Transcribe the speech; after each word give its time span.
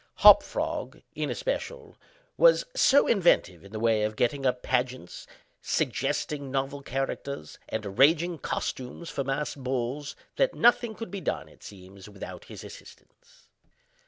Hop 0.25 0.41
Frog, 0.41 1.03
in 1.13 1.29
especial, 1.29 1.95
was 2.35 2.65
so 2.75 3.05
inventive 3.05 3.63
in 3.63 3.71
the 3.71 3.79
way 3.79 4.01
of 4.01 4.15
getting 4.15 4.47
up 4.47 4.63
pageants, 4.63 5.27
suggesting 5.61 6.49
novel 6.49 6.81
characters, 6.81 7.59
and 7.69 7.85
arranging 7.85 8.39
costumes, 8.39 9.11
for 9.11 9.23
masked 9.23 9.63
balls, 9.63 10.15
that 10.37 10.55
nothing 10.55 10.95
could 10.95 11.11
be 11.11 11.21
done, 11.21 11.47
it 11.47 11.61
seems, 11.61 12.09
without 12.09 12.45
his 12.45 12.63
assistance. 12.63 13.45